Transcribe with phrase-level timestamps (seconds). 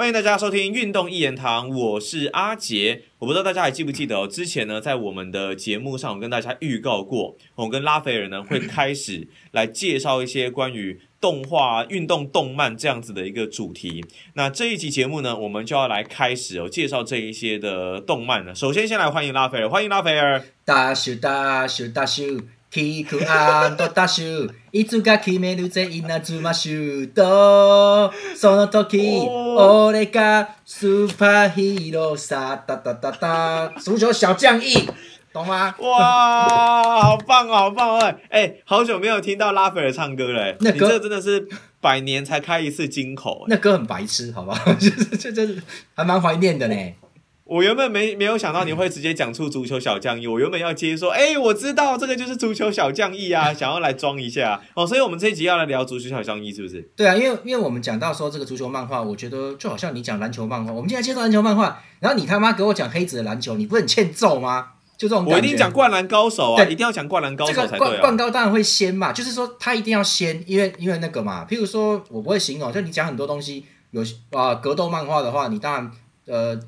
[0.00, 3.02] 欢迎大家收听《运动一言堂》，我是阿杰。
[3.18, 14.02] 我不知道大家还记不记得哦，之前呢，在我们的节目上，我跟大家预告过，我跟拉斐尔呢会开始来介绍一些关于动画、运动动漫这样子的一个主题。
[14.32, 18.54] 那这一集节目呢，我们就要来开始哦，介绍这一些的动漫了。
[18.54, 20.42] 首先，先来欢迎拉斐尔，欢迎拉斐尔。
[20.64, 22.24] 大秀大秀大秀。
[22.70, 29.26] キクアンドダッシュいつか決めるぜ稲妻シュートその時
[29.58, 34.88] 俺がスーパーヒーローさ哒哒哒哒足球小将翼
[35.32, 35.74] 懂吗？
[35.78, 38.14] 哇，好棒哦，好棒哦！
[38.30, 40.98] 哎，好久没有听到拉斐尔唱歌了，那歌？
[40.98, 41.48] 真的是
[41.80, 43.44] 百年才开一次金口。
[43.46, 44.72] 那歌很白痴，好不好？
[44.74, 45.46] 就是这这
[45.94, 46.74] 还蛮怀念的呢。
[47.50, 56.80] 我原本没没有想到你会直接讲出足球小将一，我原本要接说，哎，我知道这个就是足球小将一啊， 想要来装一下哦，所以我们这一集要来聊足球小将一，是不是？
[56.94, 64.68] 对啊，因为因为我们讲到说这个足球漫画，我觉得就好像你讲篮球漫画，我们今天介绍篮球漫画，然后你他妈给我讲黑子的篮球，你不是很欠揍吗？
[64.96, 67.90] 就这种我一定讲灌篮高手啊，一定要讲灌篮高手才对啊。
[67.90, 75.90] 灌灌高当然会先嘛，就是说他一定要先，因为因为那个嘛，譬如说我不会形容，就你讲很多东西有啊格斗漫画的话，你当然
[76.26, 76.60] 呃。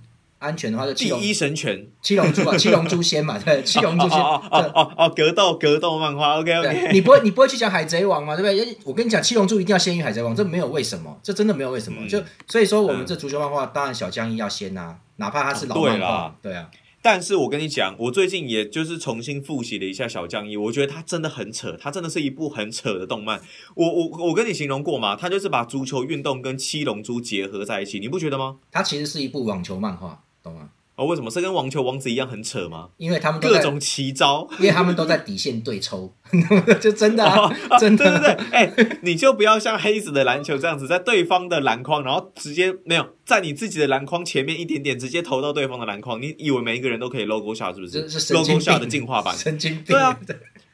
[0.43, 8.77] 安全的话就第一神拳七龙珠啊， 七龙珠仙嘛，对，七龙珠仙哦哦哦格斗格斗漫画，OK OK，你不会你不会去讲海贼王嘛，对不对？
[8.85, 16.69] 我跟你讲，七龙珠一定要先于海贼王，这没有为什么，这真的没有为什么，就所以说我们这足球漫画当然小将一要先呐，哪怕他是老漫画，对啊。
[17.05, 23.41] 但是我跟你讲，我最近也就是重新复习了一下小将一，我觉得他真的很扯，他真的是一部很扯的动漫。
[23.75, 25.17] 我我我跟你形容过嘛？
[25.17, 28.59] 他就是把足球运动跟七龙珠结合在一起，你不觉得吗？
[28.71, 30.23] 它其实是一部网球漫画。
[30.43, 30.71] 懂吗？
[30.95, 32.91] 哦，为什么是跟网球王子一样很扯吗？
[32.99, 36.15] 因为他们各种奇招，因为他们都在底线对抽，
[36.81, 46.21] 就真的，真的，对对对，哎，你就不要像黑子的篮球这样子，在对方的篮筐，然后直接没有在你自己的篮筐前面一点点，直接投到对方的篮筐。
[46.21, 48.07] 你以为每一个人都可以 logo 下是不是？
[48.11, 50.19] 是 logo 下的进化版， 神经病，对啊。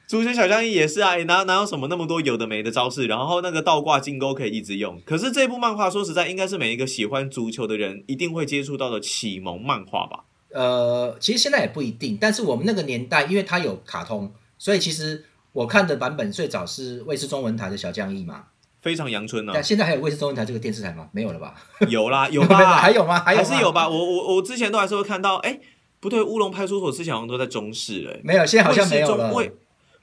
[0.08, 4.98] 足球小将翼也是啊，哪哪有什么那么多有的没的招式，然后那个倒挂金钩可以一直用。
[5.04, 10.24] 可是这部漫画说实在，应该是每一个喜欢足球的人一定会接触到的启蒙漫画吧？
[10.54, 18.44] 呃，其实现在也不一定，但是我们那个年代，因为它有卡通，所以其实我看的版本最早是卫视中文台的小将一嘛，
[18.80, 19.52] 非常阳春呢。
[19.54, 21.10] 但现在还有卫视中文台这个电视台吗？
[21.12, 21.54] 没有了 吧？
[21.86, 22.56] 有啦，有吧？
[22.80, 23.20] 还有吗？
[23.20, 23.86] 还是有吧？
[23.86, 25.60] 我我我之前都还是会看到，哎，
[26.00, 29.30] 不对，乌龙派出所之前好像都在中视嘞，没有，现在好像没有了。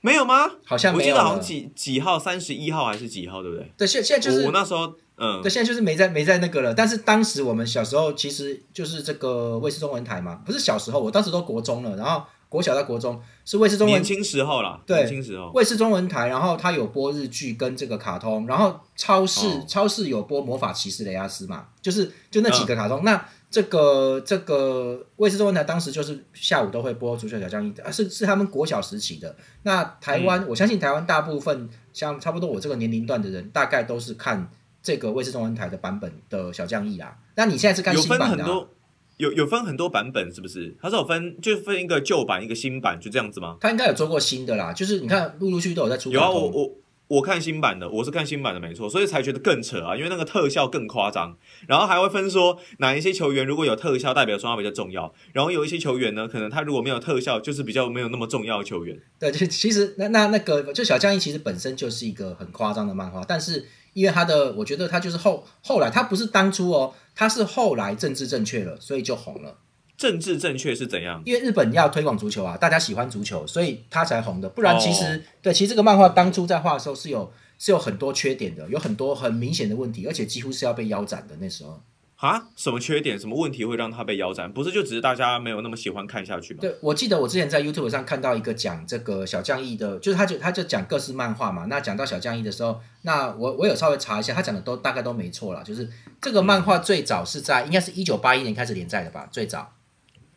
[0.06, 0.52] 没有吗？
[0.64, 3.74] 好像我记得好像几几号，三十一号还是几号，对不对？
[3.76, 6.76] 对，现现在就是我那时候，嗯，对，现在就是没在没在那个了。
[6.76, 23.26] 但是当时我们小时候，其实就是这个卫视中文台嘛，不是小时候，我当时都国中了，然后国小到国中是卫视中文年轻时候啦，对，年轻时候卫视中文台，然后它有播日剧跟这个卡通，然后超市超市有播魔法骑士雷亚斯嘛，就是就那几个卡通那。
[23.56, 29.34] 这个这个卫视中文台当时就是下午都会播足球小将一，啊是是他们国小时期的。
[29.64, 34.52] 那台湾，我相信台湾大部分像差不多我这个年龄段的人，大概都是看
[34.84, 37.16] 这个卫视中文台的版本的小将一啊。
[37.36, 38.68] 那你现在是看新版的？
[39.16, 40.76] 有有分很多版本，是不是？
[40.82, 43.56] 它是有分，就分一个旧版一个新版，就这样子吗？
[43.62, 46.12] 他应该有做过新的啦，就是你看陆陆续续都有在出。
[46.12, 46.72] 有啊，我我。
[47.08, 59.00] 我看新版的，我是看新版的，没错，所以才觉得更扯啊，因为那个特效更夸张，然后还会分说哪一些球员如果有特效，代表说他比较重要，然后有一些球员呢，可能他如果没有特效，就是比较没有那么重要的球员。
[59.20, 69.58] 对，就其实那那那个就小将一其实本身就是一个很夸张的漫画，但是因为他的，我觉得他就是后后来他不是当初哦，他是后来政治正确了，所以就红了。
[69.98, 71.22] 政治正确是怎样？
[71.26, 74.50] 因为日本要推广足球啊，大家喜欢足球，所以他才红的。
[74.50, 81.82] 不然其实对，其实这个漫画当初在画的时候是有是有很多缺点的，有很多很明显的问题，而且几乎是要被腰斩的那时候。
[82.18, 82.48] 啊？
[82.56, 83.20] 什么缺点？
[83.20, 84.52] 什么问题会让他被腰斩？
[84.52, 86.60] 不是就只是大家没有那么喜欢看下去吗？
[86.62, 91.66] 对，我记得我之前在 YouTube 上看到一个讲这个小将义的，就是他就他就讲各式漫画嘛。
[91.66, 95.62] 那讲到小将义的时候，那我我有稍微查一下，他讲的都大概都没错了。
[95.64, 95.88] 就是
[96.22, 99.28] 这个漫画最早是在应该是一九八一年开始连载的吧？
[99.30, 99.75] 最早。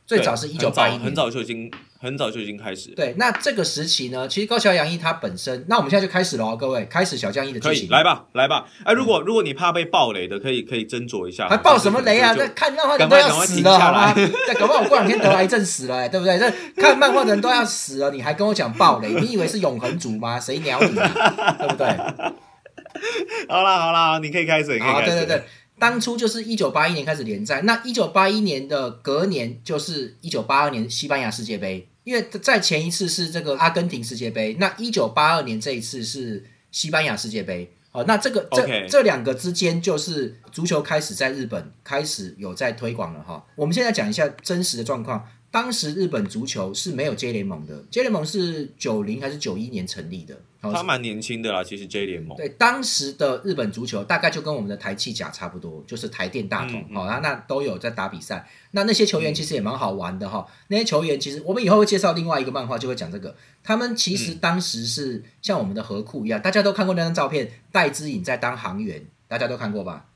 [0.09, 1.71] 最早是一九八一年，很早就已经
[2.01, 2.89] 很早就已经开始。
[2.97, 7.91] 对，那这个时期呢，其实高桥洋一他本身，那我们现在就开始了，各位，开始小将一的剧情。
[7.91, 8.65] 来吧，来吧。
[8.85, 11.47] 哎，如果如果你怕被暴雷的，可以可以斟酌一下。
[11.47, 12.35] 还爆什么雷啊？
[12.39, 14.15] 那看漫画的人都要死了，好吗？
[14.47, 16.39] 在搞不好我过两天得癌症死了，对不对？
[16.39, 16.51] 这
[16.83, 19.13] 看漫画的人都要死了，你还跟我讲暴雷？
[19.21, 20.41] 你以为是永恒族吗？
[20.41, 20.95] 谁鸟你？
[20.95, 21.87] 对不对？
[23.47, 25.45] 好啦好啦，你可以开始，可以开始，对对对。
[25.79, 43.45] 当初就是一九八一年开始连载，那一九八一年的隔年就是一九八二年西班牙世界杯，因为在前一次是这个阿根廷世界杯，那一九八二年这一次是西班牙世界杯，哦，那这个这这两个之间就是足球开始在日本开始有在推广了哈。
[43.55, 45.27] 我们现在讲一下真实的状况。
[45.51, 50.35] 当时日本足球是没有 J 联盟的，J 联盟是九零还是九一年成立的？
[50.61, 52.37] 哦他蛮年轻的啦，其实 J 联盟。
[52.37, 58.47] 对，当时的日本足球大概就跟我们的台气甲差不多，就是台电大同，嗯好、那那都有在打比赛。
[58.73, 63.35] 那那些球员其实也蛮好玩的哈、那些球员其实我们以后会介绍另外一个漫画，就会讲这个。
[63.63, 70.07] 他们其实嗯当时是像我们的河库一样，大家都看过那张照片，戴之颖在当航员，大家都看过吧？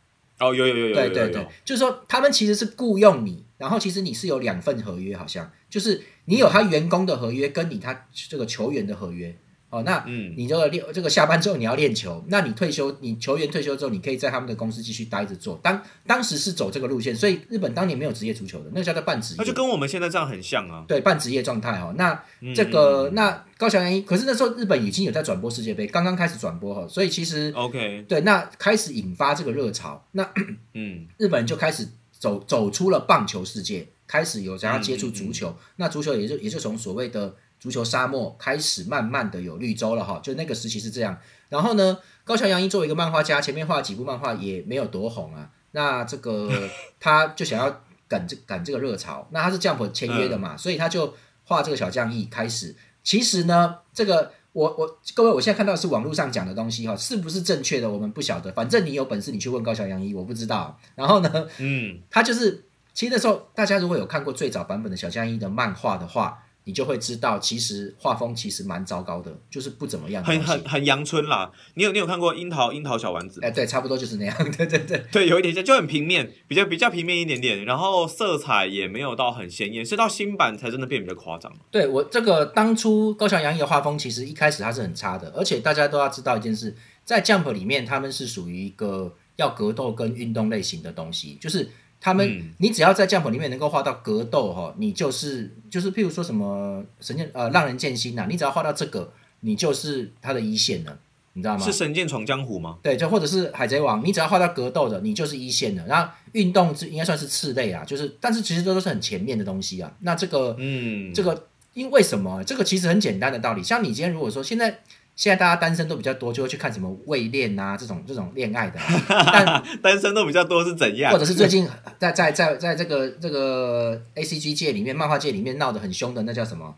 [0.40, 9.32] 哦，有有有有有有对对对，，就是说他们其实是雇佣你，然后其实你是有两份合约，好像就是你有他员工的合约，跟你他这个球员的合约。
[9.70, 15.58] 哦，那嗯，你这个练这个下班之后你要练球，那你退休，你球员退休之后，你可以在他们的公司继续待着做。
[15.62, 20.84] 当当时是走这个路线，所以日本当年没有职业足球的，那个叫做半职业，那就跟我们现在这样很像啊。
[20.86, 21.94] 对半职业状态哦。
[21.96, 30.28] 那嗯这个、嗯那高桥洋一，可是那时候日本已经有在转播世界杯，刚刚开始转播哈，所以其实 OK，对那开始引发这个热潮，那
[30.74, 31.88] 嗯日本人就开始
[32.22, 35.52] 走走出了棒球世界，开始有想要接触足球。
[35.74, 41.18] 那足球也就也就从所谓的足球沙漠开始慢慢的有绿洲了哈，就那个时期是这样。
[41.48, 45.50] 然后呢，高桥洋一作为一个漫画家，前面画了几部漫画也没有多红啊。
[45.72, 46.48] 那这个
[47.00, 52.76] 他就想要赶这赶这个热潮，那他是 Jump 签约的嘛，所以他就画这个小将义开始。
[53.02, 60.78] 其实呢，这个我我各位，我现在看到的是网络上讲的东西哈，是不是正确的我们不晓得，反正你有本事你去问高桥洋一，我不知道。
[60.94, 70.40] 然后呢，嗯，他就是，其实那时候大家如果有看过最早版本的小江一的漫画的话，你就会知道，其实画风其实蛮糟糕的，就是不怎么样的很。
[70.42, 71.50] 很很阳春啦。
[71.74, 73.48] 你有你有看过樱桃樱桃小丸子吗？
[73.48, 74.36] 哎，对，差不多就是那样。
[74.56, 81.52] 对对对，对，有一点像，就很平面，比较比较平面一点点，然后色彩也没有到很鲜艳，是到新版才真的变比较夸张。
[81.70, 91.68] 对我这个当初高桥洋一的画风，其实一开始它是很差的，而且大家都要知道一件事，在 Jump 里面，他们是属于一个要格斗跟运动类型的东西，就是
[92.04, 100.98] 他们，嗯你只要在 Jump 里面能够画到格斗哈，你就是就是譬如说什么神剑呃让人剑心呐、你只要画到这个，你就是他的一线了，
[101.34, 101.72] 你知道吗是？
[101.72, 102.78] 神剑闯江湖吗？
[102.82, 105.86] 对，就或者是海贼王，你只要画到格斗的，你就是一线的。
[105.86, 109.94] 然后运动是应该算是次类啊，就是但是其实这都是很前面的东西啊。
[110.00, 112.42] 那这个嗯，这个因为什么？
[112.42, 113.62] 这个其实很简单的道理。
[113.62, 114.80] 像你今天如果说现在
[115.14, 118.92] 现在大家单身都比较多，就会去看什么未恋啊这种这种恋爱的啊，
[119.32, 121.12] 但单身都比较多是怎样？
[121.12, 121.68] 或者是最近
[121.98, 126.74] 在在在在这个这个 A C G 界里面，漫画界里面闹得很凶的那叫什么？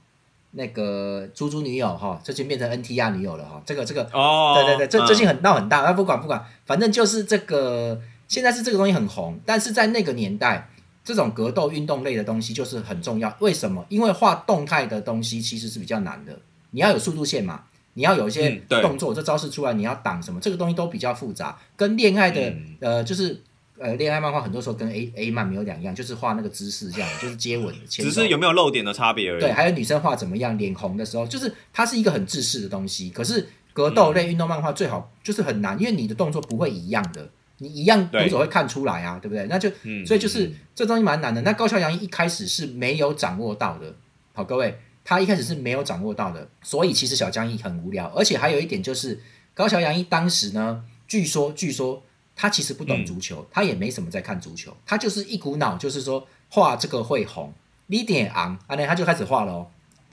[0.57, 3.61] 那个猪猪女友哈，最近变成 N T R 女友了哈。
[3.67, 10.69] 这个这个哦，对对对，这最近嗯很闹很大，那不管不管，反正就是这个现在是这个东西很红，但是在那个年代，
[11.05, 13.35] 这种格斗运动类的东西就是很重要。
[13.41, 13.85] 为什么？
[13.89, 16.39] 因为画动态的东西其实是比较难的，
[16.71, 23.41] 你要有速度线嘛，你要有一些动作，这招式出来你要挡什么，这个东西都比较复杂，跟恋爱的、嗯呃就是。
[23.77, 27.81] 呃，恋爱漫画很多时候跟 A A 漫没有两样，就是画那个姿势这样， 就是接吻的。
[27.89, 29.41] 只是有没有露点的差别而已。
[29.41, 33.11] 对，还有女生画怎么样，脸红的时候，就是它是一个很制式的东西。
[33.11, 39.45] 可是格斗类运动漫画最好就是很难，因为你的动作不会一样的，你一样对读者会看出来啊，对不对？
[39.49, 41.43] 那就嗯，所以就是嗯这东西蛮难的。
[41.43, 43.93] 那高桥洋一一开始是没有掌握到的，
[44.35, 49.21] 好，各位，他一开始是没有掌握到的，所以其实小江一很无聊，而且还有一点就是
[49.53, 52.03] 高桥洋一当时呢，据说据说
[52.35, 57.53] 他其实不懂足球，他也没什么在看足球，他就是一股脑就是说画这个会红，
[57.89, 59.71] 你点昂，啊，那他就开始画了哦，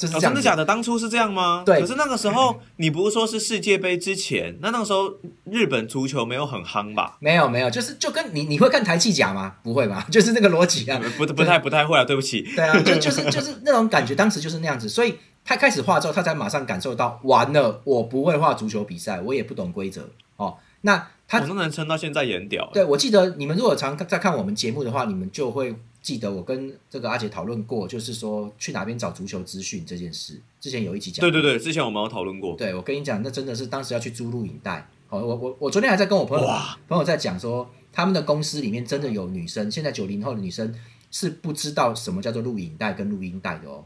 [0.07, 0.65] 真的假的？
[0.65, 1.63] 当初是这样吗？
[1.65, 5.13] 对可是那个时候你不是说是世界杯之前，那那个时候
[5.45, 7.17] 日本足球没有很夯吧？
[7.19, 9.55] 没有没有，就是就跟你你会看台气甲吗？
[9.63, 10.05] 不会吧？
[10.11, 11.01] 就是那个逻辑啊。
[11.17, 12.41] 不不太不太会啊，对不起。
[12.55, 20.57] 对啊，就就是就是那种感觉，当时就是那样子，所以他开始画之后，他才马上感受到，完了，我不会画足球比赛，我也不懂规则哦。
[20.81, 22.69] 那他我那能撑到现在也很屌。
[22.73, 30.39] 对我记得你们如果常在看我们节目的话，你们就会记得我跟这个阿姐讨论过，就是说去哪边找足球资讯这件事。
[30.59, 32.55] 之前有一集讲，对对对，之前我们有讨论过。
[32.55, 34.87] 对我跟你讲，那真的是当时要去租录影带。
[35.09, 40.73] 哦，我我我昨天还在跟我朋友哇朋友在讲说，他们的公司里面真的有女生，现在九零后的女生
[41.11, 43.83] 是不知道什么叫做录影带跟录音带的哦。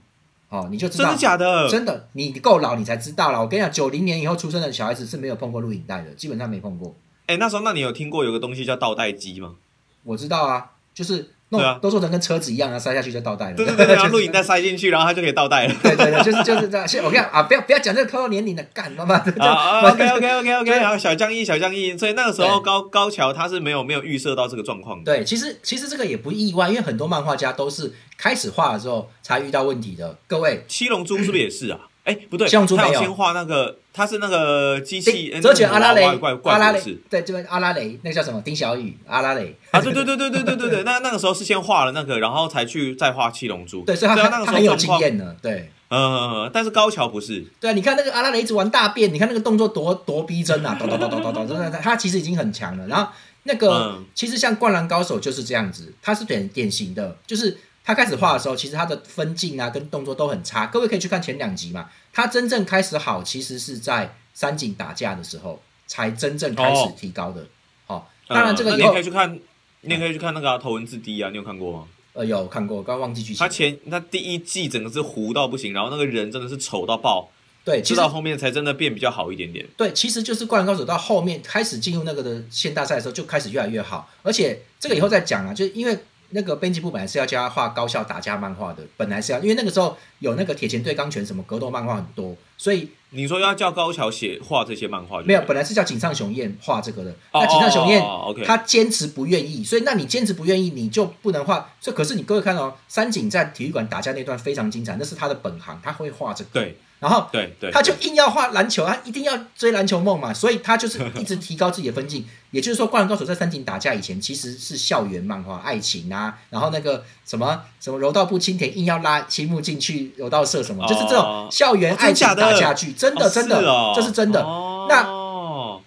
[0.47, 1.67] 哦，你就知道真的假的？
[1.67, 3.41] 真的，你够老你才知道了。
[3.41, 6.95] 我跟你讲，九零年以后出生的小孩子是没有碰过录影带的，基本上没碰过。
[7.25, 9.55] 哎，那时候那你有听过有个东西叫倒带机吗？
[10.03, 13.55] 我知道啊，就是弄、都做成跟车子一样啊，塞下去就倒带了。
[13.55, 15.75] 对对对， 然后就是录影带塞进去，然后它就可以倒带了。
[15.83, 16.87] 对对对，就是就是这样。
[17.03, 19.31] 我跟你讲啊，不要不要讲这个透露年龄的，干妈妈的。
[19.43, 25.13] 啊，OK OK OK OK，对然后小将一小将一，所以那个时候高高桥他是没有没有预设到这个状况的。
[25.13, 30.17] 对，其实其实这个也不意外，因为很多漫画家都是开始画的时候才遇到问题的。
[30.27, 31.79] 各位，七龙珠是不是也是啊？
[32.05, 38.41] 哎，不对，七龙珠没有他有先画那个他是那个机器折卷阿拉蕾，怪阿拉蕾，是，对，这边阿拉蕾，那个叫什么？
[38.41, 39.55] 丁小雨，阿拉蕾。
[39.71, 52.85] 啊，对对对对对对对对，那那个时候是先画了那个，然后才去再画七龙珠，对，所以他他很有经验的，对，嗯，但是高桥不是，对啊，你看那个阿拉蕾一直玩大便，你看那个动作多多逼真啊， 咚咚咚咚咚咚，真的，他其实已经很强了。
[52.87, 53.09] 然后
[53.43, 64.15] 那个其实像灌篮高手就是这样子，他是典典型的，就是他开始画的时候，其实他的分镜啊跟动作都很差，各位可以去看前两集嘛，他真正开始好，其实是在。
[64.37, 67.47] 三井打架的时候，才真正开始提高的。
[67.87, 69.39] 哦，当然这个你可以去看，
[69.79, 71.87] 你也可以去看那个头文字 D 啊，你有看过吗？
[72.11, 73.37] 呃，有看过，刚忘记剧情。
[73.39, 77.29] 他前他第一季整个是糊到不行，然后那个人真的是丑到爆。
[77.63, 79.65] 对，直到后面才真的变比较好一点点。
[79.77, 84.11] 对，其实就是灌篮高手到后面开始进入那个的县大赛的时候，就开始越来越好。
[84.21, 85.97] 而且这个以后再讲啊，就是因为。
[86.29, 97.15] 那个编辑部本来是要教他画高校打架漫画的，本来是要，因为那个时候有那个铁拳对钢拳什么格斗漫画很多，所以你说要叫高桥写画这些漫画，没有，本来是叫井上雄彦画这个的。
[97.33, 98.01] 那井上雄彦
[98.45, 101.69] 他坚持不愿意，所以那你坚持不愿意，你就不能画。
[101.79, 106.49] 所以可是你各位看哦，三井在体育馆打架那段非常精彩，那是他的本行，他会画这个。
[106.53, 106.77] 对。
[107.05, 112.25] 然后，对对，他就硬要画篮球，他一定要追篮球梦嘛，所以他就是一直提高自己的分镜。
[112.49, 123.61] 也就是说，灌篮高手在三井打架以前，其实是校园漫画，爱情啊，然后那个什么什么柔道部青田硬要拉青木进去柔道社什么，就是这种校园爱情打架剧，真的真的，
[123.95, 124.41] 这是真的。
[124.89, 125.25] 那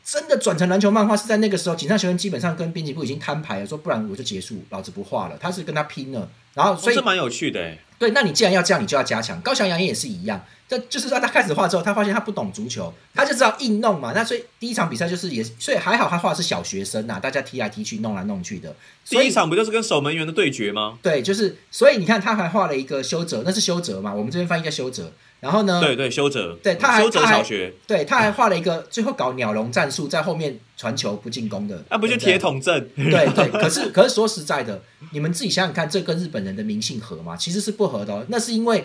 [0.05, 5.37] 真的转成篮球漫画是在那个时候，井上雄彦基本上跟编辑部已经摊牌了，说不然我就结束，老子不画了。
[5.41, 7.77] 他是跟他拼了，然后所以这蛮有趣的。
[7.99, 9.41] 对，那你既然要这样，你就要加强。
[9.41, 10.41] 高翔阳也也是一样。
[10.69, 14.13] 这就是说，他开始画之后，他发现他不懂足球，他就知道硬弄嘛。
[14.15, 18.77] 那所以第一场比赛就是也，所以还好他画的是小学生呐，大家踢来踢去，弄来弄去的。
[19.09, 20.99] 第一场不就是跟守门员的对决吗？
[21.01, 25.11] 对，就是所以你看他还画了一个修哲，那是修哲嘛，我们这边翻译叫修哲。
[25.41, 25.81] 然后呢？
[25.81, 26.59] 对对，修哲。
[26.63, 27.73] 对，他还修哲小学。
[27.87, 31.83] 对，他还画了一个最后搞鸟笼战术，在后面传球不进攻的。
[31.89, 32.91] 那不就铁桶阵？
[32.95, 34.83] 对对，可是可是说实在的，
[35.13, 37.35] 你们自己想想看，这跟日本人的民性合吗？
[37.35, 38.13] 其实是不合的。
[38.13, 38.85] 哦那是因为。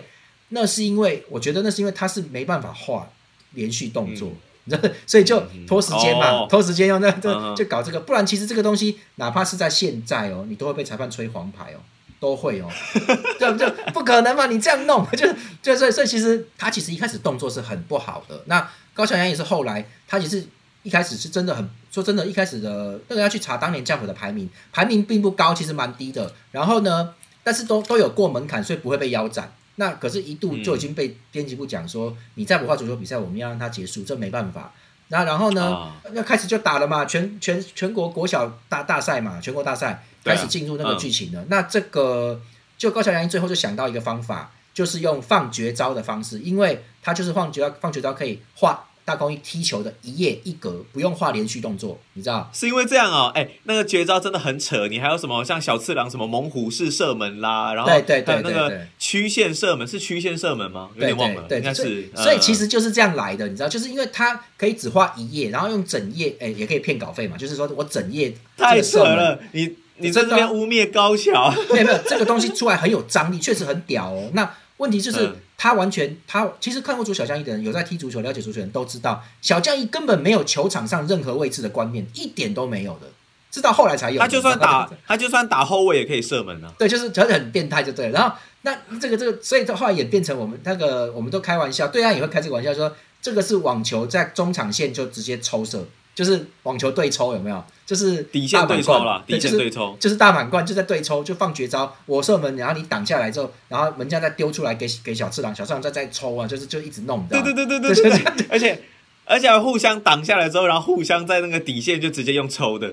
[0.53, 3.09] 那是因为我觉得那是因为他是没办法画
[3.53, 4.31] 连续动作，
[5.05, 11.81] 所以就拖时间嘛，拖时间用那就就搞这个，不然其实这个东西哪怕是在现在哦，你都会被裁判吹黄牌哦，
[12.19, 12.69] 都会哦，
[13.39, 15.27] 就就不可能嘛，你这样弄 就
[15.61, 18.43] 就所以所以其实他其实一开始动作是很不好的。
[18.45, 20.45] 那高桥阳也是后来他其实
[20.83, 26.33] 一开始是真的很说真的，一开始的那个要去查当年降普的排名，排名并不高，其实蛮低的。
[26.51, 29.51] 然后呢，但是都都有过门槛，所以不会被腰斩。
[29.75, 34.71] 那可是，一度就已经被编辑部讲说，你再不画足球比赛，我们要让它结束，这没办法。
[35.09, 41.43] 那然后呢，那开始就打了嘛，全全全国国小大大赛嘛，全国大赛开始进入那个剧情了。
[41.49, 42.41] 那这个
[42.77, 48.85] 就高桥阳一最后就想到一个方法，就是用放绝招的方式，因为他就是放绝，放绝招可以画。
[49.05, 52.49] 大空翼踢球的一页一格，不用画连续动作，你知道？
[52.53, 54.87] 是因为这样哦，哎，那个绝招真的很扯。
[54.87, 60.89] 你还有什么像小次郎什么猛虎式射门啦，然后对对对那个曲线射门是曲线射门吗？
[60.95, 62.09] 有点忘了，应该是。
[62.15, 63.67] 所以其实就是这样来的，你知道？
[63.67, 67.35] 就是因为他可以只画一页，然后用整页，哎，也可以骗稿费嘛。
[67.35, 71.53] 就是说我整页太扯了，你你在这边污蔑高桥？
[71.71, 74.31] 没有没有，这个东西出来很有张力，确实很屌哦。
[74.33, 75.35] 那问题就是。
[75.63, 83.07] 他完全，他其实看过足小将一的人，有在踢足球、了解足球的人都知道，小将一根本没有球场上任何位置的观念，一点都没有的，
[83.49, 84.19] 直到后来才有。
[84.19, 86.73] 他就算打，他就算打后卫也可以射门啊。
[86.77, 88.09] 对，就是觉得很变态，就对。
[88.09, 95.87] 然后那这个这个，所以后来演变成我们那个，我们都开玩笑，对岸也会开这个玩笑，说这个是网球在中场线就直接抽射。
[96.15, 97.63] 就是网球对抽有没有？
[97.85, 108.81] 就是底线对抽了，底线对抽就是大满贯就在对抽，就放绝招，我射门，然后你挡下来之后，然后门将再丢出来给给小次郎，小次郎再再抽啊，就是就一直弄，对对对对对 对，而且
[109.25, 112.91] 而且互相挡下来之后，然后互相在那个底线就直接用抽的，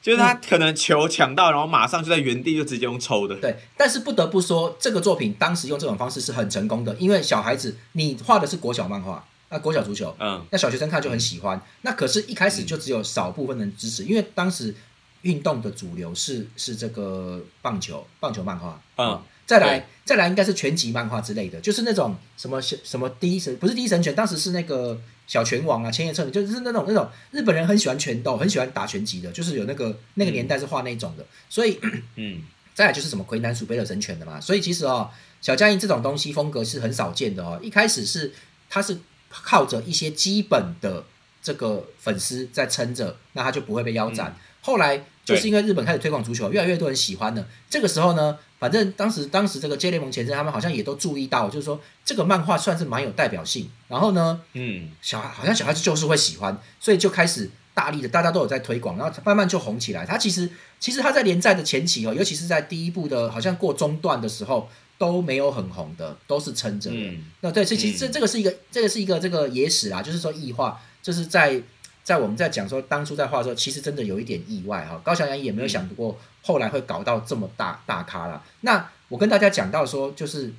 [0.00, 3.34] 就是他可能球抢到，然后马上就在原地就直接用抽的。
[3.36, 9.24] 对，但是不得不说，这个作品当时用这种方式是很成功的，因为小孩子你画的是国小漫画。
[9.50, 11.60] 那国小足球，嗯，那小学生看就很喜欢。
[11.82, 14.74] 那可是，一开始就只有少部分人支持，因为当时
[15.22, 31.80] 运动的主流是是这个棒球，棒球漫画，嗯，再来再来应该是拳击漫画之类的，就是那种什么什么第一神，不是第一神拳，当时是那个小拳王啊，千叶彻人，就是那种那种日本人很喜欢拳斗，很喜欢打拳击的，就是有那个那个年代是画那种的，所以，
[32.16, 32.42] 嗯，
[32.74, 38.34] 再来就是什么魁南鼠贝勒神拳的嘛，所以其实哦，小江一这种东西风格是很少见的哦，一开始是
[38.68, 38.98] 它是。
[39.30, 41.04] 靠着一些基本的
[41.42, 44.36] 这个粉丝在撑着，那他就不会被腰斩。
[44.60, 47.46] 后来就是因为日本开始推广足球，越来越多人喜欢了。
[47.70, 53.70] 这个时候呢，反正当时当时这个 J 联盟前身他们好像也都注意到，就是说这个漫画算是蛮有代表性。
[53.86, 60.04] 然后呢，嗯，小孩好像小孩子就是会喜欢，所以就开始大力的，大家都有在推广，然后慢慢就红起来。
[60.04, 64.68] 他其实其实他在连载的前期哦，尤其是在第一部的，好像过中段的时候
[64.98, 66.96] 都没有很红的，都是撑着的。
[66.96, 71.62] 嗯那对，所以其实这嗯这个是一个这个是一个这个野史啊，就是说异化，就是在
[72.02, 75.00] 在我们在讲说当初在画的时候，其实真的有一点意外哈。
[75.04, 78.42] 高桥阳一也没有想过后来会搞到这么大大咖啦。
[78.62, 80.52] 那我跟大家讲到说，就是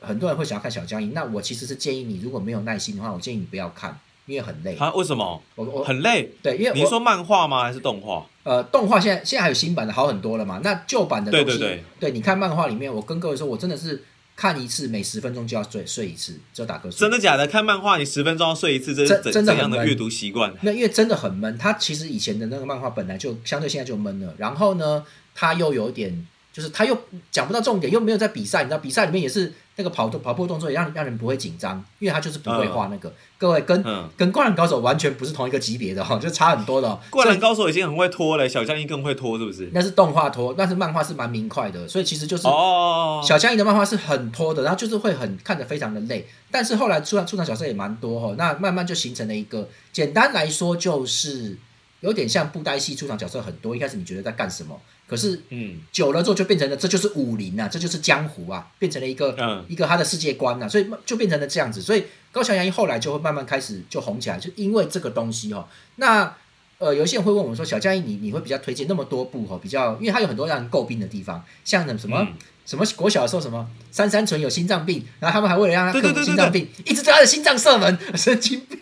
[0.00, 4.76] 很多人会想要看小江一，那我其实是建议你，如果没有耐心的话，我建议你不要看，因为很累。
[4.76, 6.32] 啊为什么我我很累？
[6.42, 7.62] 对，因为你是说漫画吗？
[7.62, 8.26] 还是动画？
[8.46, 14.04] 呃动画现在现在还有新版的好很多了嘛，那旧版的东西，对对对你看漫画里面，我跟各位说，我真的是
[14.36, 16.92] 看一次每十分钟就要睡睡一次，只有打瞌睡。
[16.92, 17.44] 真的假的？
[17.48, 20.54] 看漫画你十分钟要睡一次，这是真怎真的怎样的阅读习惯？
[20.62, 26.96] 那因为真的很闷，它其实以前的那个漫画本来就相对现在就闷了，然后呢，它又有点就是它又
[27.32, 33.12] 讲不到重点，又没有在比赛，你知道比赛里面也是那个跑动跑步动作也让让人不会紧张，因为他就是不会画那个。
[33.38, 36.98] 各位跟嗯，跟灌篮高手完全不是同一个级别的哈，就 差很多的、哦。
[37.10, 39.68] 灌篮高手已经很会拖了，小将一更会拖，是不是？
[39.74, 51.58] 那是动画拖，但是漫画是蛮明快的，所以其实就是哦，小江一的漫画是很拖的，然后就是会很看着非常的累，但是后来出场出场角色也蛮多哈，那慢慢就形成了一个，简单来说就是
[52.00, 55.80] 有点像布袋戏出场角色很多，一开始你觉得在干什么，可是嗯。
[55.92, 59.64] 久了之后就变成了这就是武林啊，这就是江湖啊，变成了一个、嗯。
[59.68, 66.34] 一个他的世界观啊，所以就变成了这样子，所以高桥阳一后来就会慢慢开始就红起来，就因为这个东西哦，那。
[66.78, 72.34] 呃，有些人会问我们说，小江一你你会比较推荐那么多部哈，比较因为他有很多让人诟病的地方，像什么、嗯。
[72.66, 78.78] 什么国小的时候什么三三纯有心脏病，然后他们还为了让他克服心脏病，一直对他的心脏射门，神经病。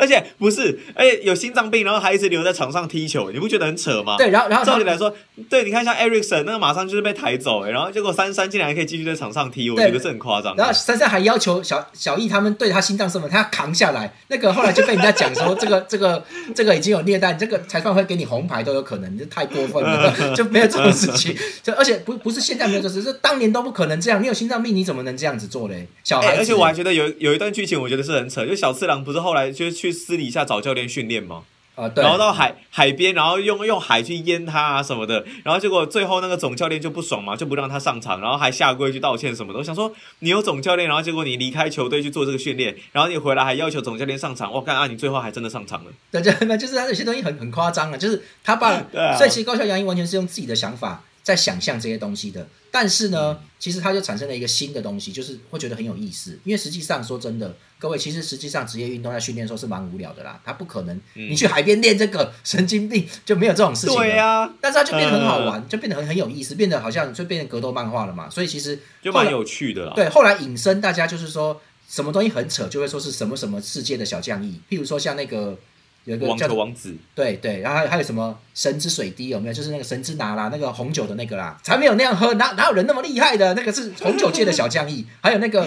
[0.00, 4.16] 而且不是，而且有心脏病，然后还一直留在场上踢球，你不觉得很扯吗？
[4.16, 5.14] 对，然后然后照理来说，
[5.48, 10.56] 对，你看像 Ericsson 那个马上就是被抬走，哎，然后结果三三竟然还可以继续在场上踢，我觉得是很夸张。
[10.56, 14.12] 然后珊珊还要求小小易他们对他心脏什么，他要扛下来。
[14.28, 21.36] 那个后来就被人家讲说，这个 这个这个已经有虐待，这个裁判会给你红牌都有可能，你这太过分了， 就没有这种事情。
[21.62, 24.22] 就而且不不是现在没有这事，是当年都不可能这样。
[24.22, 25.86] 你有心脏病，你怎么能这样子做嘞？
[26.04, 31.42] 小孩而且我还觉得有有一段剧情，我觉得是很扯，就小次郎不是后来就是去私底下找教练训练吗？
[31.76, 39.58] 啊，对，然后到海海边，然后用用海去淹他啊什么的，然后结果最后那个总教练就不爽嘛，就不让他上场，然后还下跪去道歉什么的。
[39.58, 45.90] 我想说，你有总教练，然后结果你离开球队去做这个训练，然后你回来还要求总教练上场，我看啊，你最后还真的上场了。
[46.10, 68.28] 对，就那就是他有些东西很很夸张啊，就是他把， 对啊所以其实高桥阳一完全是用自己的想法在想象这些东西的，但是呢，其实它就产生了一个新的东西，就是会觉得很有意思，因为实际上说真的，各位其实实际上职业运动在训练的时候是蛮无聊的啦，它不可能你去海边练这个 神经病就没有这种事情对呀、但是它就变得很好玩，就变得很很有意思，变得好像就变成格斗漫画了嘛。
[68.28, 69.92] 所以其实就蛮有趣的啦。
[69.94, 75.58] 对，后来引申大家就是说什么东西很扯，就会说是什么什么世界的小将义，譬如说像那个
[76.04, 79.54] 有一个叫做球王子，对对，然后还有还有什么神之水滴有没有？
[79.54, 83.54] 就是那个神之拿啦，那个红酒的那个啦，才没有那样喝，哪哪有人那么厉害的？
[83.54, 85.66] 那个是红酒界的小将义， 还有那个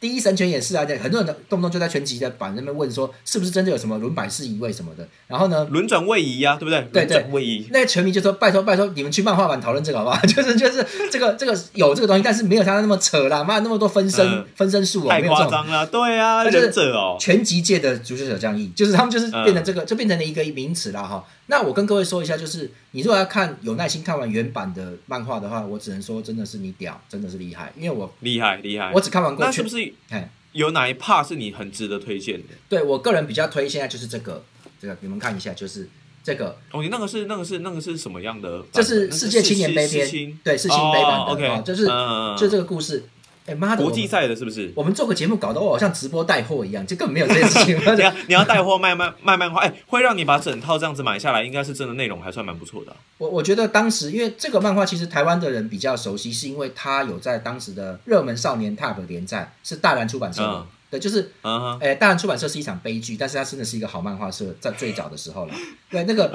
[0.00, 5.06] 第一神拳也是啊，对，很多人动不动就在拳击的板那边问说，是不是真的有什么轮百世移位什么的？
[5.28, 6.80] 然后呢，轮转位移呀、对不对？
[6.92, 7.68] 对对位移。
[7.70, 10.20] 那个球迷就说：“拜托拜托，你们去漫画版讨论这个好不好？
[10.26, 21.24] 就是就是这个这个有这个东西，但是没有他那么扯啦，妈那么多分身、嗯分身术哦，太夸张了，对啊，就是忍者哦，拳击界的足球小将义，就是他们就是变嗯成这个，就变成了一个名词啦哈。
[21.46, 28.90] 那我跟各位说一下，就是你如果要看有耐心看完原版的漫画的话，我只能说真的是你屌，真的是厉害，因为我厉害厉害。
[28.94, 32.54] 我只看完过去那是不是哎有哪一 part 是你很值得推荐的？
[32.68, 34.44] 对我个人比较推现在就是这个，
[34.80, 35.88] 这个你们看一下，就是
[36.22, 38.64] 这个，哦，你那个是那个是那个是什么样的？
[38.72, 43.04] 这是世界青年杯篇世青，对，是新杯版的就是嗯就这个故事。
[43.52, 44.72] 哎妈的，国际赛的是不是？
[44.74, 47.76] 我们做个节目搞得我好像直播带货一样，就根本没有这件事情。
[47.96, 52.96] 你要你要带货卖卖卖漫画，哎，会让你把整套这样子买下来，应该是真的内容还算蛮不错的啊。
[53.18, 60.48] 我我觉得当时因为这个漫画其实台湾的人比较熟悉，是因为它有在当时的热门少年 Tab 连载，是大然出版社的。
[60.48, 65.54] 嗯对，就是，嗯哼，诶、大然出版社是一场悲剧，但是它真的是一个好漫画社，在最早的时候了。
[65.88, 66.28] 对，那个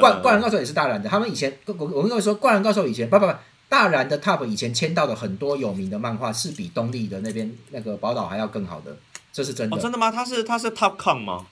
[0.00, 3.32] 灌灌篮高手也是大然的，他们以前我我跟各位说，灌篮高手以前不不不，
[3.70, 8.94] 大然的 Top 以前签到的很多有名的漫画是比东立的那边那个宝岛还要更好的，
[9.32, 9.76] 这是真的。
[9.76, 10.10] 哦，真的吗？
[10.10, 11.46] 他是他是 Top Com 吗？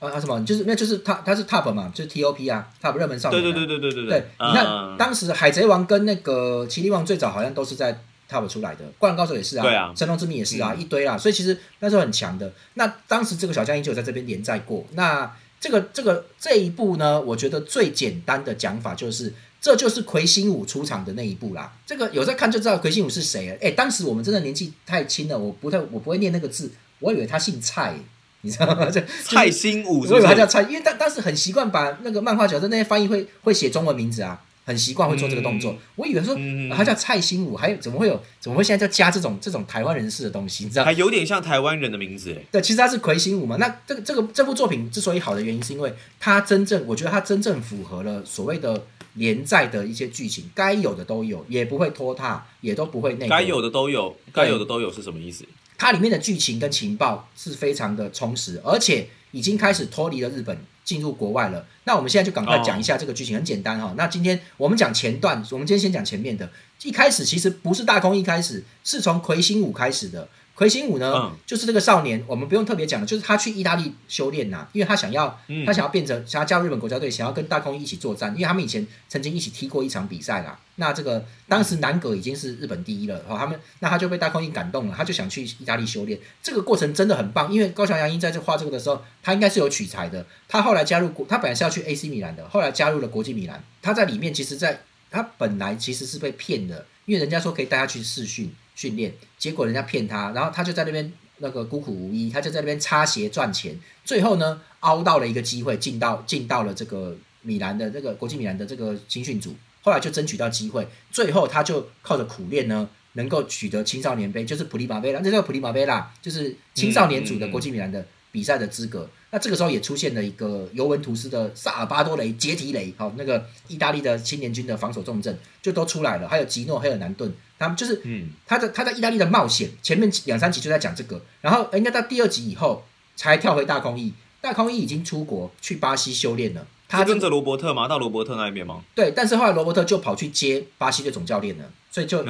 [0.00, 0.44] 啊啊什么？
[0.44, 3.42] 就是那就是他他是 Top 嘛，就是 TOP 啊，Top 热门少年、啊。
[3.42, 12.52] 对对对对对对对，你看嗯当时海贼王跟那个麒麟王最早好像都是在 Top 出来的，灌篮高手也是啊，对啊神龙之谜也是啊，一堆啦，所以其实那时候很强的。
[12.74, 14.84] 那当时这个小将依就有在这边连载过。
[14.92, 21.72] 那这个这个这一部呢，我觉得最简单的讲法就是，这就是魁星武出场的那一步啦。
[21.86, 23.56] 这个有在看就知道魁星武是谁了。
[23.60, 27.94] 哎，当时我们真的年纪太轻了，我不太我不会念那个字，我以为他姓蔡，
[28.42, 28.88] 你知道吗？
[28.90, 30.22] 这 蔡星武是我以？
[30.22, 35.76] 为他叫蔡，因为当当时很习惯把那个漫画角色那些翻译会会写中文名字啊，很习惯会做这个动作。
[35.96, 40.64] 我以为说、嗯啊他叫蔡星武，还有怎么会有怎么会现在叫加这种这种台湾人士的东西？
[40.64, 40.84] 你知道？
[40.84, 42.42] 还有点像台湾人的名字哎。
[42.52, 43.56] 对，其实他是魁星武嘛。
[43.56, 48.86] 那这个这个这部作品之所以好的原因，是因为他真正，我觉得他真正符合了所谓的
[49.18, 53.28] 连载的一些剧情，该有的都有，也不会拖沓，也都不会那个。
[53.28, 55.44] 该有的都有，该有的都有是什么意思？
[55.76, 61.66] 它里面的剧情跟情报是非常的充实，而且已经开始脱离了日本，进入国外了。
[61.84, 66.50] 那我们现在就赶快讲一下这个剧情，很简单哈、那今天我们讲前段，我们今天先讲前面的。
[66.82, 70.28] 一开始其实不是大空一开始，是从魁星武开始的。
[70.58, 80.58] 魁星武呢，嗯就是这个少年，我们不用特别讲了，就是他去意大利修炼呐、因为他想要嗯他想要变成想要加入日本国家队，想要跟大空一一起作战，因为他们以前曾经一起踢过一场比赛啦。
[80.74, 86.18] 那这个当时南葛已经是日本第一了，哦，他们那他就被大空一感动了，他就想去意大利修炼。
[86.42, 90.26] 这个过程真的很棒，因为高桥阳一在这画这个的时候，他应该是有取材的。
[90.48, 93.62] 他后来加入国，他本来是要去 AC 米兰的，后来加入了国际米兰。
[93.80, 112.88] 他在里面其实在他本来其实是被骗的，因为人家说可以带他去试训训练，结果人家骗他，然后他就在那边那个孤苦无依，他就在那边擦鞋赚钱，最后呢凹到了一个机会，进到进到了这个米兰的这个国际米兰的这个青训组，后来就争取到机会，最后他就靠着苦练呢。
[113.14, 119.10] 能够取得青少年杯，就是普利马杯啦，这叫普利马杯啦，就是青少年组的国际米兰的比赛的资格。
[119.30, 132.84] 那这个时候也出现了一个尤文图斯的萨尔巴多雷杰提雷，好、那个意大利的青年军的防守重镇就都出来了，还有吉诺、黑尔南顿，他们就是嗯，他的他在意大利的冒险，前面两三集就在讲这个，然后应该到第二集以后
[133.16, 137.86] 才跳回大空翼，大空翼已经出国去巴西修炼了，他跟着罗伯特吗？
[137.86, 138.82] 到罗伯特那边吗？
[138.94, 142.22] 对，但是后来罗伯特就跑去接巴西的总教练了，所以就、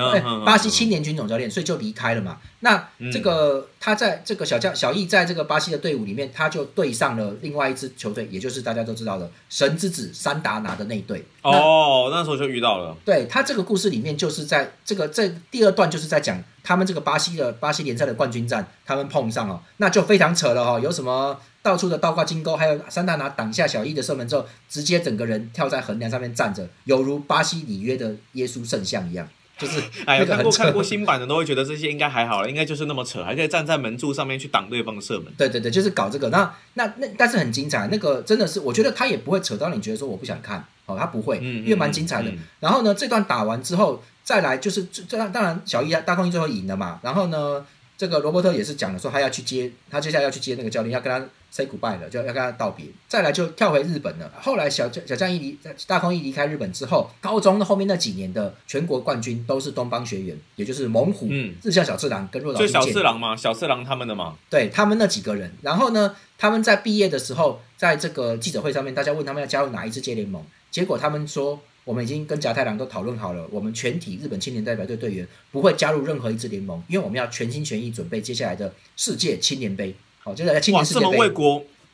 [0.47, 2.39] 巴西青年军总教练，所以就离开了嘛。
[2.61, 11.25] 那嗯这个他在这个小将小易在这个巴西的队伍里面，他就对上了另外一支球队，也就是大家都知道的神之子三达拿的那一队。
[11.43, 12.97] 哦，那时候就遇到了。
[13.05, 35.27] 对他这个故事里面，就是在这个这第二段就是在讲他们这个巴西的巴西联赛的冠军战，他们碰上了，那就非常扯了哦，有什么到处的倒挂金钩，还有三大拿挡下小易的射门之后，直接整个人跳在横梁上面站着，犹如巴西里约的耶稣圣像一样，就是 哎呀，看过看过新版的都会觉得这些应该还好了，应该就是那么扯，还可以站在门柱上面去挡对方的射门。
[35.37, 36.29] 对对对，就是搞这个。
[36.31, 42.31] 那那那，但是很精彩，那个真的是，我觉得他也不会扯到你觉得说我不想看哦，他不会，嗯，因为蛮精彩的。
[42.31, 47.01] 嗯然后呢，这段打完之后，再来就是这这当然小一大空翼最后赢了嘛。
[47.03, 47.65] 然后呢，
[47.99, 52.87] 这个罗伯特也是讲了说他要去接，他接下来要去接那个教练，要跟他 say goodbye 了，就要跟他道别。
[53.09, 54.33] 再来就跳回日本了。
[54.41, 55.59] 后来小小将一离
[55.89, 64.37] 大空一离开日本之后，高中的后面那几年的全国冠军都是东方学员，也就是猛虎、嗯日向小次郎跟若岛就小次郎嘛，小次郎他们的嘛。
[64.49, 65.53] 对他们那几个人。
[65.63, 71.61] 然后呢，他们在毕业的时候，在这个记者会上面，大家问他们要加入哪一支接联盟，结果他们说。
[71.89, 79.95] 我们已经跟甲太郎都讨论好了，我们全体日本青年代表队队员不会加入任何一支联盟，因为我们要全心全意准备接下来的世界青年杯。
[80.19, 81.17] 好，就是来青，年世界杯。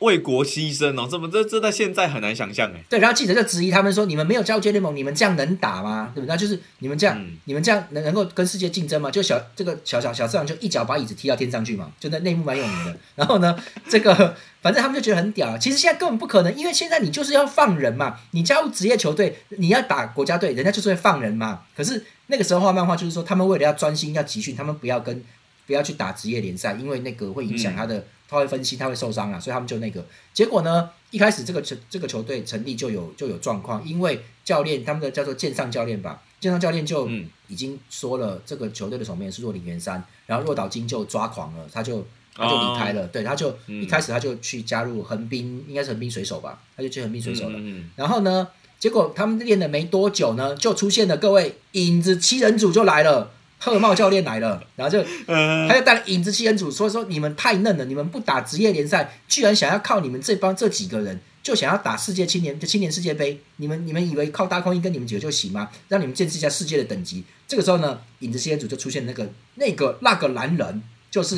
[0.04, 2.84] 为国牺牲哦，这么这这在现在很难想象哎。
[2.88, 6.12] 对，然后记者就质疑他们说：“你们没有加入接联盟，你们这样能打吗？
[6.14, 6.28] 对不对？
[6.28, 12.96] 那就是你们这样，嗯你们这样能能够跟世界竞争吗？”就小这个小小小次郎就一脚把椅子踢到天上去嘛，就那内幕蛮有名的。
[13.16, 15.58] 然后呢，这个反正他们就觉得很屌。
[15.58, 21.62] 其实现在根本不可能，因为现在你就是要放人嘛，你加入职业球队，你要打国家队，人家就是会放人嘛。
[21.76, 25.22] 可是那个时候画漫画就是说，他们为了要专心要集训，他们不要跟
[25.66, 30.04] 不要去打职业联赛，因为那个会影响他的，他会分析，他会受伤啊，所以他们就那个。
[30.32, 37.28] 结果呢，一开始这个球这个球队成立就有就有状况，因为教练他们的叫做剑上教练吧，剑上教练就嗯。
[37.46, 42.02] 已经说了，这个球队的守门员是若林元山，然后若岛金就抓狂了，他就
[42.34, 47.58] 他就离开了，对，他就、一开始他就去加入横滨，应该是横滨水手吧，他就去横滨水手了。
[47.58, 47.90] 嗯嗯。
[47.96, 53.30] 然后呢，结果他们练了没多久呢，就出现了各位影子七人组就来了，
[53.64, 65.70] 贺茂教练来了，然后就嗯他就带了影子七人组，所以说你们太嫩了，你们不打职业联赛，居然想要靠你们这帮这几个人，就想要打世界青年青年世界杯，你们你们以为靠大空翼跟你们几个就行吗？
[65.88, 67.24] 让你们见识一下世界的等级。
[67.48, 71.36] 这个时候呢，影子七人组就出现那个那个那个男人，就是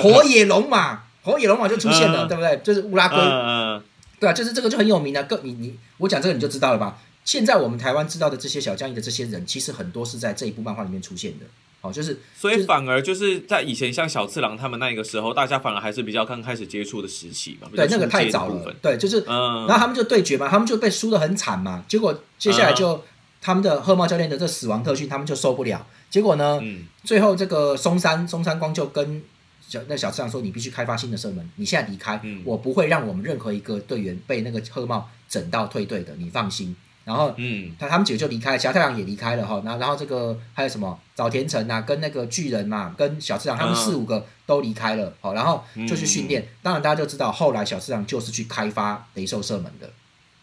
[0.00, 2.56] 火野龙马，火野龙马就出现了，嗯对不对？
[2.62, 3.82] 就是乌拉圭，嗯
[4.20, 5.22] 对啊，就是这个就很有名啊。
[5.24, 6.96] 各你你我讲这个你就知道了吧？
[7.26, 11.44] 现在我们台湾知道的这些小将翼的这些人，其实很多是在这一部漫画里面出现的。
[11.82, 17.68] 哦，就是所以反而就是在以前像小次郎他们那个时候，大家反而还是比较刚开始接触的时期嘛。
[17.74, 18.74] 对，那个太早了。
[18.80, 21.84] 对，就是，然后他们就对决嘛，他们就被输的很惨嘛。
[21.86, 23.04] 结果接下来就
[23.42, 25.86] 他们的贺茂教练的这死亡特训，他们就受不了。
[26.08, 26.60] 结果呢，
[27.04, 29.22] 最后这个松山松山光就跟
[29.60, 36.74] 小那小次郎说：“你必须开发新的射门，你现在离开，我不会让我们任何一个队员被那个贺茂整到退队的，你放心。”
[37.06, 39.62] 然后，嗯，他他们几个就离开，小太阳也离开了哈。
[39.64, 45.12] 然后，然后这个还有什么早田城啊，跟那个巨人嘛，跟小次郎他们四五个都离开了。
[45.20, 46.48] 好，然后就去训练。
[46.64, 49.88] 当然，大家就知道后来小次郎就是去开发雷兽射门的，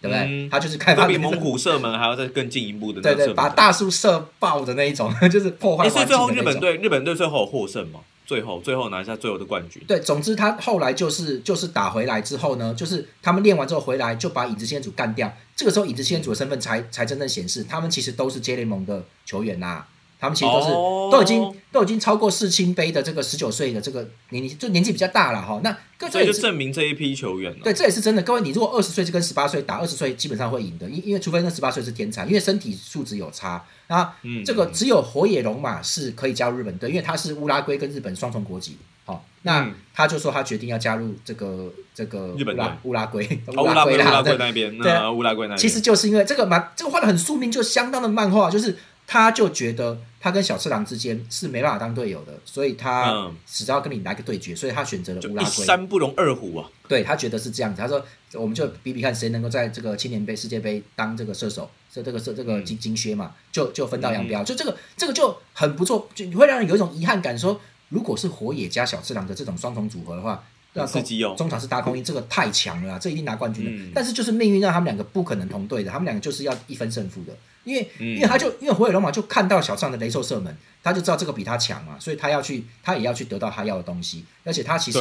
[0.01, 0.47] 对不对？
[0.49, 3.01] 他就是开发比蒙古射门还要再更进一步的。
[3.01, 5.89] 对对，把大树射爆的那一种， 就是破坏。
[5.89, 7.99] 所以最后日本队，日本队最后获胜吗？
[8.25, 9.83] 最后，最后拿下最后的冠军。
[9.87, 15.31] 对，总之他后来就是就是打回来之后呢，就是他们练完之后回来就把影子先祖干掉。
[15.55, 19.85] 这个时候，影子先祖的身份才才真正显示，他们其实都是 J 联盟的球员呐。
[20.23, 20.67] 他们其实都是
[21.11, 25.59] 都已经都已经超过世青杯的这个十九岁的这个年龄，就年纪比较大了哈。
[25.61, 28.21] 那所以就证明这一批球员对，这也是真的。
[28.21, 33.65] 各位，你如果二十岁就跟十八岁打，二十岁基本上会赢的，因因为除非那十八岁是天才，因为身体素质有差。
[33.87, 38.77] 啊，这个只有火野龙马是可以加入日本队，因为他是乌拉圭跟日本双重国籍。
[39.03, 45.57] 好，那他就说他决定要加入这个这个日本乌拉圭，乌拉圭乌拉圭那边，对，乌拉圭那边。
[45.57, 48.77] 其实就是因为这个蛮这个画的很宿命，就相当的漫画，就是。
[49.05, 55.65] 他就觉得他跟小次郎之间是没办法当队友的，所以他只要跟你来个对决，所以他选择了乌拉圭。
[55.65, 56.69] 三不容二虎啊！
[56.87, 58.01] 对他觉得是这样子，他说
[58.35, 64.41] 我们就比比看谁能够在这个青年杯、世界杯当这个射手，这这个这这个金金靴嘛，就就分道扬镳。
[64.45, 67.59] 就这个这个就很不错，就你会让人有一种遗憾感，说
[67.89, 70.41] 如果是火野加小次郎的这种双重组合的话。
[70.87, 71.35] 刺激哦！
[71.37, 73.91] 中场是大空翼，这个太强了，这一定拿冠军的。
[73.93, 77.33] 但是就是命运让他们两个不可能同队的，他们两个就是要一分胜负的。
[77.63, 84.25] 因为因为他就因为火野龙马就看到小上的雷兽射门，他就知道这个比他强嘛，所以他要去，他也要去得到他要的东西。
[84.43, 84.99] 而且他其实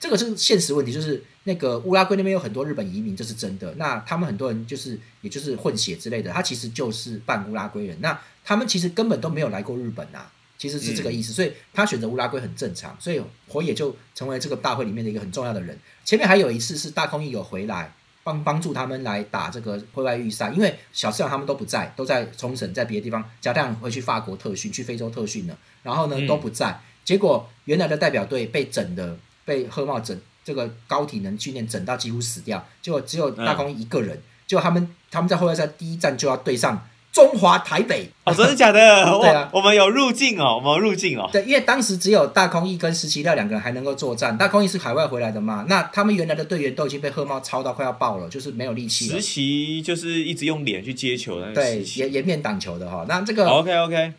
[0.00, 3.74] 这个是现实问题，就是那个乌拉圭那边有很多日本移民，这是真的。
[3.76, 7.96] 那他们很多人就是也就是混血之类的，他其实就是半乌拉圭人。
[8.00, 10.26] 那他们其实根本都没有来过日本呐。
[10.56, 15.76] 其实是这个意思，所以他选择乌拉圭很正常，所以火野就成为这个大会里面的一个很重要的人。
[16.04, 17.92] 前面还有一次是大空翼有回来
[18.24, 23.22] 帮帮助他们来打这个会外预赛，因为小市长他们都不在，都在冲绳，在别的地方。
[23.40, 26.80] 加太阳回去法国特训，去非洲特训了，然后呢都不在。
[27.04, 34.20] 结果原来的代表队被整的，被贺茂整这个高体能训练整到几乎死掉，结果只有大空一个人。
[34.46, 36.88] 就他们他们在后外赛第一站就要对上。
[37.14, 38.80] 中华台北哦，真的假的？
[39.22, 41.30] 对啊，我们有入境哦，我们入境哦。
[41.32, 44.36] 对，因为当时只有大空翼跟石崎亮两个人还能够作战。
[44.36, 45.64] 大空翼是海外回来的嘛？
[45.68, 49.06] 那他们原来的队员都已经被贺茂超到快要爆了，就是没有力气。
[49.06, 53.06] 石崎就是一直用脸去接球的，对，颜颜面挡球的哈。
[53.08, 54.12] 那这个 OK OK，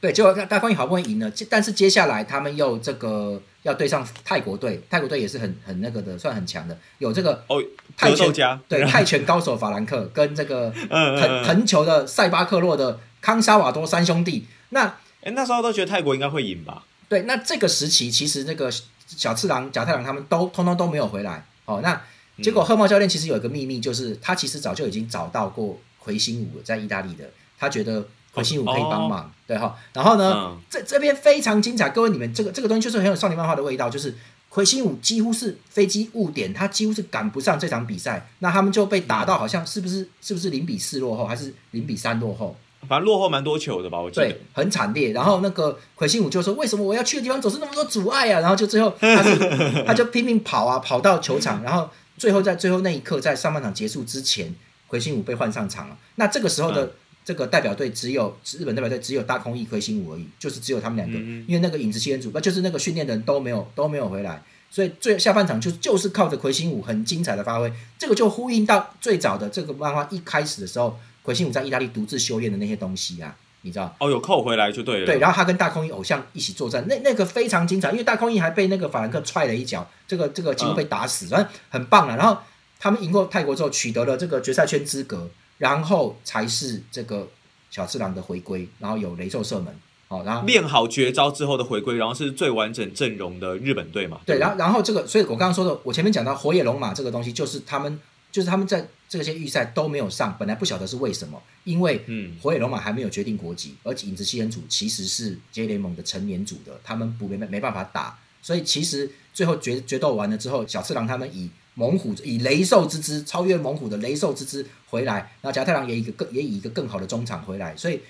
[0.00, 3.42] 对，结果大空翼好不容易赢了，但是接下来他们又这个。
[3.62, 6.78] 要对上泰国队，泰国队也是很很那个的，算很强的。
[6.98, 7.62] 有这个哦，
[7.96, 14.46] 泰拳对泰拳高手法兰克跟这个 藤藤球的塞巴克洛的康沙瓦多三兄弟。
[14.70, 14.86] 那
[15.22, 16.84] 哎，那时候都觉得泰国应该会赢吧？
[17.08, 18.70] 对，那这个时期其实那个
[19.06, 21.44] 小次郎、贾太郎他们都通通都没有回来。
[21.64, 22.00] 哦，那
[22.42, 28.06] 结果贺茂教练其实有一个秘密，就是他其实早就已经找到过魁星舞在意大利的，他觉得。
[28.38, 34.14] 魁星武可以帮忙，对哈，然后呢，这这边非常精彩，各位你们这个这个东西就是很有少年漫画的味道，就是
[34.48, 42.56] 魁星武几乎是飞机误点，他几乎是赶不上这场比赛，那他们就被打到好像是不是是不是零比四落后，还是零比三落后？
[42.88, 45.12] 反正落后蛮多球的吧，我记得很惨烈。
[45.12, 49.36] 然后那个魁星武就说：“为什么我要去的地方总是那么多阻碍啊？”然后就最后 他是
[49.84, 54.54] 他就拼命跑啊，跑到球场，然后最后在最后那一刻，在上半场结束之前，
[54.86, 55.96] 魁星武被换上场了。
[56.14, 56.92] 那这个时候的。
[57.28, 73.94] 这个代表队只有日本代表队只有大空翼魁星武而已，就是只有他们两个，因为那个影子七人组，那就是那个训练的人都没有都没有回来，所以最下半场就就是靠着魁星武很精彩的发挥，这个就呼应到最早的这个漫画一开始的时候，魁星武在意大利独自修炼的那些东西啊，你知道？
[74.00, 75.04] 哦，有扣回来就对了。
[75.04, 82.16] 对，然后他跟大空翼偶像一起作战，那那个非常精彩，因为大空翼还被那个法兰克踹了一脚，这个这个几乎被打死，反正很棒啊。
[82.16, 82.38] 然后
[82.80, 85.28] 他们赢过泰国之后，取得了这个决赛圈资格。
[85.58, 87.28] 然后才是这个
[87.70, 89.74] 小次郎的回归，然后有雷兽射门，
[90.08, 94.20] 好，然后练好绝招之后的回归，然后是最完整阵容的日本队嘛？
[94.24, 111.50] 对，然后然后这个，所以我刚刚说的，我前面讲到火野龙马这个东西，就是他们就是他们在这些预赛都没有上，本来不晓得是为什么，因为嗯，火野龙马还没有决定国籍，而且影子七人组其实是 J 联盟的成年组的，他们不没没办法打，所以其实最后决决斗完了之后，小次郎他们以。
[111.78, 118.00] 猛虎以雷兽之姿超越猛虎的雷兽之姿回来，然后甲太郎也一个更也以一个更好的中场回来，所以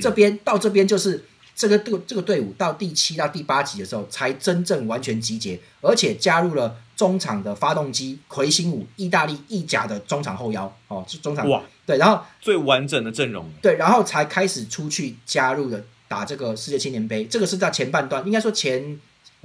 [0.00, 1.24] 这边到这边就是
[1.56, 11.48] 这个队这个队伍到第七到第八集的时候，才真正完全集结，而且加入了中场的发动机魁星武，意大利意甲的中场后腰哦，是中场。
[11.48, 18.98] 哇，对，然后最完整的阵容，对，然后才开始出去加入了打这个世界青年杯，这个是在前半段，应该说前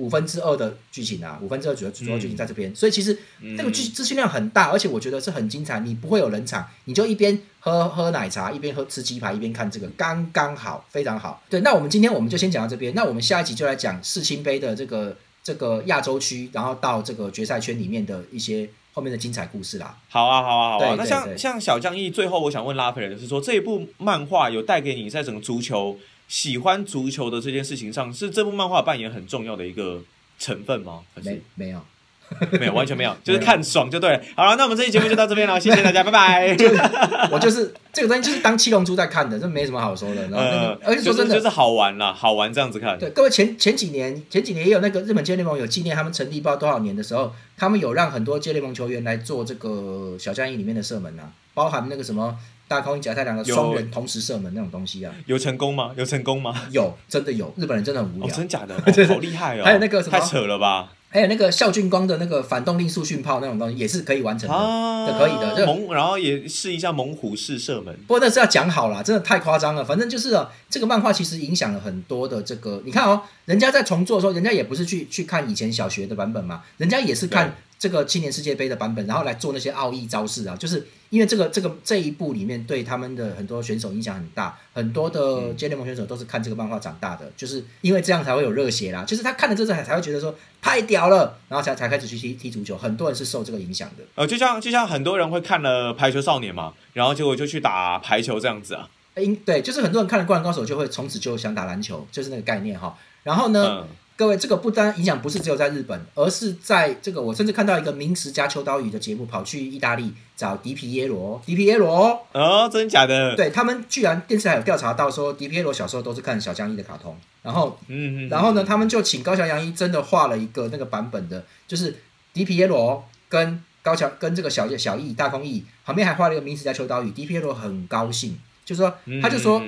[0.04, 11.42] 五分之二的剧情啊，五分之二主要主要剧情在这边，所以其实嗯这个剧资讯量很大，而且我觉得是很精彩，你不会有冷场，你就一边喝喝奶茶，一边喝吃鸡排，一边看这个，刚刚好，非常好。
[11.50, 19.98] 对，那我们今天我们就先讲到这边，那我们下一集就来讲世青杯的这个这个亚洲区，然后到这个决赛圈里面的一些后面的精彩故事啦。
[20.10, 20.96] 好啊，好啊，好啊。
[20.98, 25.98] 那像像小将义，最后我想问拉斐尔的是说，这一部漫画有带给你在整个足球
[26.34, 30.02] 喜欢足球的这件事情上，是这部漫画扮演很重要的一个
[30.40, 31.02] 成分吗？
[31.14, 31.80] 还是没没有，
[32.60, 34.20] 没有，完全没有， 就是看爽就对了。
[34.36, 36.58] 好了，那我们这期节目就到这边了，谢谢大家，拜拜。
[37.30, 40.28] 我就是这个东西就是当七龙珠在看的，这没什么好说的。
[40.30, 42.98] 然后那个，而且说真的，就是就是好玩啦，好玩这样子看。
[42.98, 52.36] 对，各位前前几年前几年也有那个日本街联盟有纪念他们成立不知道多少年的时候，他们有让很多街联盟球员来做这个小将一里面的射门啊，包含那个什么
[52.74, 55.92] 大空翼甲太郎的双人同时射门那种东西啊，有成功吗？
[55.96, 56.64] 有成功吗？
[56.72, 58.36] 有真的有，日本人真的很无哦，聊。
[58.36, 59.64] 真假的， 哦好厉害哦！
[59.64, 60.92] 还有那个什么太扯了吧？
[61.10, 67.96] 还有那个孝俊光的那个反动力速训炮那种东西也是可以完成的，啊，可以的这猛，然后也试一下猛虎式射门。
[68.08, 69.86] 不过那是要讲好了，真的太夸张了。
[69.86, 80.56] 反正就是啊，这个漫画其实影响了很多的这个，你看哦，人家在重做的时候，人家也不是去去看以前小学的版本嘛，人家也是看这个青年世界杯的版本，然后来做那些奥义招式啊。
[80.56, 89.04] 就是因为这个这个这一部里面对他们的很多选手影响很大，很多的接联盟选手都是看这个漫画长大的，就是因为这样才会有热血啦。
[89.04, 92.78] 就是他看了这才才会觉得说太屌了，然后才才开始去踢踢足球。
[92.78, 94.04] 很多人是受这个影响的。
[94.16, 98.88] 呃，就像就像很多人会看了《排球少年》嘛，然后结果就去打排球这样子啊。
[99.18, 102.98] 因对，就是很多人看了《灌篮高手》就会从此就想打篮球，就是那个概念哈。
[103.24, 113.36] 然后呢，嗯，各位，这个不单影响不是只有在日本，而是在这个我甚至看到一个名实加秋刀鱼的节目，跑去意大利找迪皮耶罗，迪皮耶罗，哦，真假的？
[113.36, 118.30] 对他们居然电视台有调查到说，迪皮耶罗小时候都是看小江一的卡通，然后嗯嗯。
[118.30, 121.96] 然后呢，他们就请高桥洋一真的画了一个那个版本的，就是
[122.34, 129.62] 迪皮耶罗跟高桥跟这个小小易大空翼旁边还画了一个名实加秋刀鱼，迪皮耶罗很高兴，就说嗯他就说。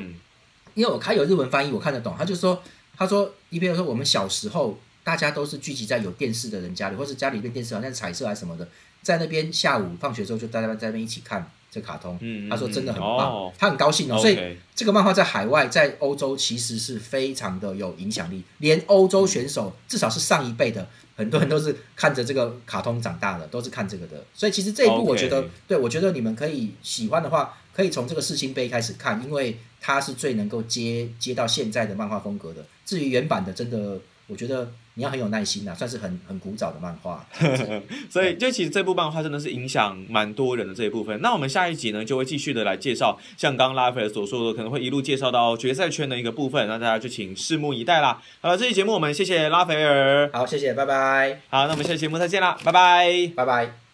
[0.76, 2.14] 因为我看有日文翻译，我看得懂。
[2.18, 2.62] 他就说，
[2.98, 8.68] 他说，一边说我们小时候大家都是聚集在有电视的人家里，或是家里面电视好像是彩色还是什么的，
[9.02, 12.18] 在那边下午放学之后就大家在那边一起看这卡通。
[12.50, 14.18] 他说真的很棒，哦他很高兴哦。
[14.18, 24.24] 所以这个漫画在海外，在欧洲其实是非常的有影响力，连欧洲选手至少是上一辈的很多人都是看着这个卡通长大的，都是看这个的。
[24.34, 32.66] 所以其实这一部我觉得对我觉得你们可以喜欢的话，可以从这个世青杯开始看，因为它是最能够接接到现在的漫画风格的。
[32.86, 37.26] 至于原版的，真的我觉得你要很有耐心啊，算是很很古早的漫画。
[38.10, 41.20] 所以，就其实这部漫画真的是影响蛮多人的这一部分。
[41.22, 48.22] 那我们下一集呢，就会继续的来介绍，像刚刚拉斐尔所说的，可能会一路介绍到决赛圈的一个部分，那大家就请拭目以待啦。
[48.42, 53.32] 好了，这期节目我们谢谢拉斐尔，好，谢谢，拜拜，好，那我们下期节目再见啦，拜拜。
[53.36, 53.85] 拜拜。